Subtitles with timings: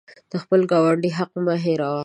[0.31, 1.99] د خپل ګاونډي حق مه هیروه.